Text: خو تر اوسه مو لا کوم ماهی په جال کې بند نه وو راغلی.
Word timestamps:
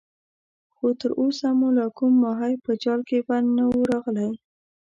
خو 0.75 0.87
تر 0.99 1.11
اوسه 1.21 1.47
مو 1.59 1.67
لا 1.77 1.85
کوم 1.97 2.13
ماهی 2.23 2.53
په 2.65 2.71
جال 2.83 3.01
کې 3.09 3.19
بند 3.27 3.47
نه 3.57 3.63
وو 3.71 3.81
راغلی. 3.91 4.29